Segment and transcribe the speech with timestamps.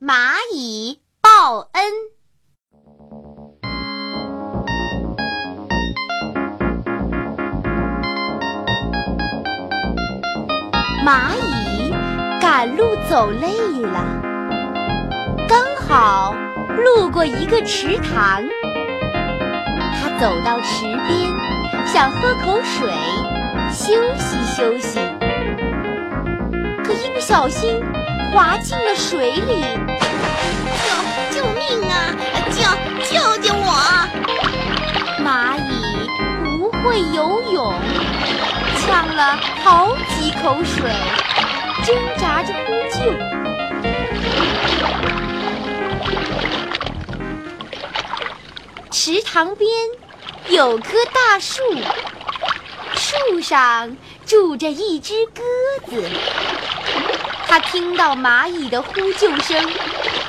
[0.00, 0.14] 蚂
[0.54, 1.82] 蚁报恩。
[11.04, 11.92] 蚂蚁
[12.40, 13.48] 赶路走累
[13.80, 14.04] 了，
[15.48, 15.58] 刚
[15.88, 16.32] 好
[16.76, 18.44] 路过一个池塘，
[20.00, 21.28] 它走到池边，
[21.88, 22.88] 想喝口水，
[23.72, 25.00] 休息休息。
[26.84, 27.82] 可一不小心
[28.32, 29.62] 滑进了水里，
[31.32, 32.14] 救救命啊！
[32.50, 32.60] 救
[33.04, 33.70] 救救我！
[35.24, 35.70] 蚂蚁
[36.46, 37.74] 不会游泳，
[38.78, 40.90] 呛了好几口水，
[41.84, 42.98] 挣扎着呼救。
[48.90, 49.70] 池塘边
[50.48, 51.62] 有棵大树，
[52.94, 55.42] 树上住着一只鸽
[55.88, 56.10] 子。
[57.48, 59.72] 它听到蚂蚁的呼救声，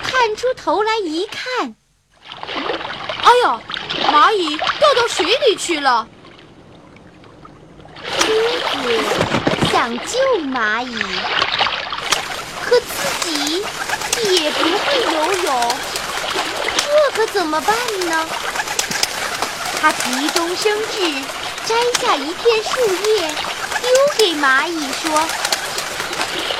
[0.01, 1.75] 探出头来一看，
[2.48, 3.61] 哎呦，
[4.09, 6.07] 蚂蚁掉到水里去了！
[8.20, 8.26] 狮
[8.61, 8.73] 子
[9.70, 10.17] 想救
[10.48, 10.98] 蚂蚁，
[12.63, 13.65] 可自己
[14.39, 15.71] 也不会游泳，
[16.77, 17.76] 这可怎么办
[18.07, 18.26] 呢？
[19.81, 21.21] 他急中生智，
[21.65, 23.27] 摘下一片树叶，
[23.81, 25.27] 丢给蚂蚁说：“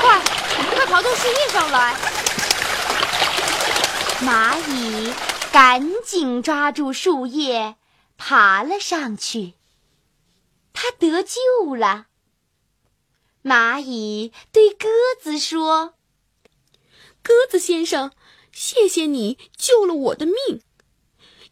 [0.02, 0.20] 快！”
[0.64, 1.96] 快跑到树叶上来！
[4.22, 5.14] 蚂蚁
[5.52, 7.76] 赶紧抓住树叶，
[8.18, 9.54] 爬了上去。
[10.74, 12.08] 它得救了。
[13.44, 14.90] 蚂蚁对鸽
[15.22, 15.94] 子说
[17.24, 18.12] ：“鸽子先生，
[18.52, 20.62] 谢谢你救了我的命，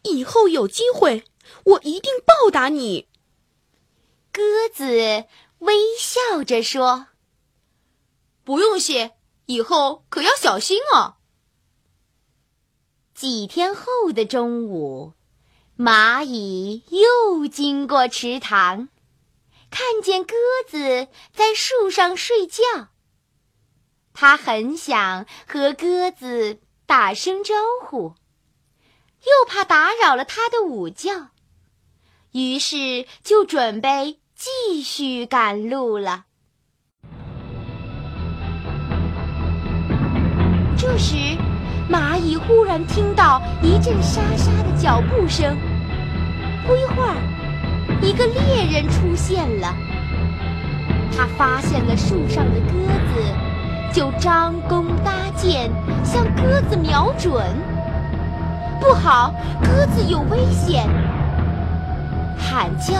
[0.02, 1.24] 以后有机会
[1.64, 3.08] 我一定报答你。”
[4.30, 5.24] 鸽子
[5.60, 7.06] 微笑着说
[8.48, 9.12] ：“不用谢。”
[9.44, 11.16] 以后可要小心哦。
[13.14, 15.12] 几天后的中午，
[15.76, 18.88] 蚂蚁又经过池塘，
[19.70, 20.34] 看见鸽
[20.66, 22.62] 子在树上睡觉。
[24.14, 28.14] 它很想和鸽子打声招呼，
[29.20, 31.30] 又怕打扰了它的午觉，
[32.32, 36.26] 于是就准备继续赶路了。
[40.98, 41.14] 时，
[41.90, 45.56] 蚂蚁忽然听到一阵沙沙的脚步声。
[46.66, 47.16] 不一会儿，
[48.02, 49.74] 一个猎人出现了。
[51.16, 52.72] 他发现了树上的鸽
[53.08, 55.70] 子，就张弓搭箭，
[56.04, 57.42] 向鸽子瞄准。
[58.80, 59.32] 不好，
[59.62, 60.86] 鸽子有危险！
[62.38, 62.94] 喊叫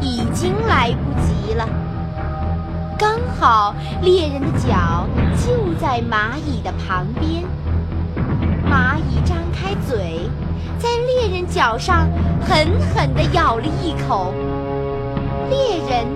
[0.00, 1.66] 已经来不及了。
[2.98, 5.06] 刚好猎人的脚
[5.44, 7.44] 就在蚂蚁的旁边，
[8.70, 10.28] 蚂蚁张开嘴，
[10.78, 12.08] 在猎人脚上
[12.40, 14.34] 狠狠地咬了一口。
[15.48, 16.06] 猎人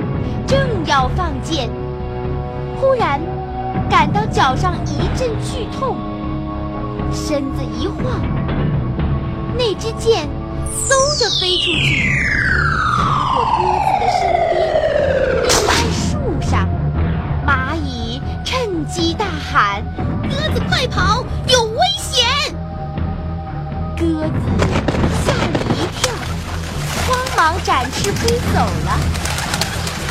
[0.46, 1.70] 正要放箭，
[2.78, 3.20] 忽然
[3.88, 5.96] 感到脚上一阵剧痛，
[7.10, 8.20] 身子一晃，
[9.56, 10.28] 那支箭
[10.68, 12.10] 嗖地飞出去，
[12.98, 14.60] 擦过鸽子的身边，
[18.92, 19.82] 鸡大喊
[20.28, 22.54] ：“鸽子快跑，有危险！”
[23.96, 24.44] 鸽子
[25.24, 26.12] 吓了一跳，
[27.06, 29.00] 慌忙展翅飞走了。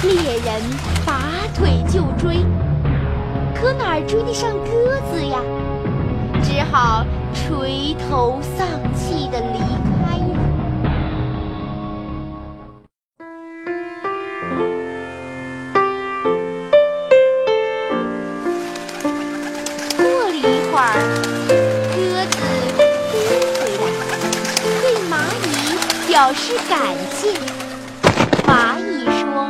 [0.02, 0.64] 猎人
[1.06, 1.14] 拔
[1.54, 2.44] 腿就追，
[3.54, 5.38] 可哪儿追得上鸽子呀？
[6.42, 7.06] 只好
[7.36, 9.60] 垂头丧气地离
[26.22, 27.30] 表示感谢。
[28.46, 29.50] 蚂蚁说：“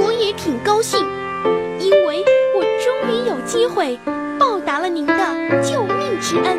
[0.00, 0.98] 我也挺高兴，
[1.78, 2.24] 因为
[2.56, 4.00] 我终于有机会
[4.38, 5.14] 报答了您的
[5.62, 6.58] 救命之恩。”